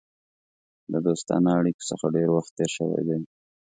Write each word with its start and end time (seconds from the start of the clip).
د 0.91 0.93
دوستانه 1.05 1.49
اړېکو 1.59 1.87
څخه 1.89 2.05
ډېر 2.15 2.29
وخت 2.33 2.51
تېر 2.57 2.69
شوی 2.77 3.01
دی. 3.07 3.19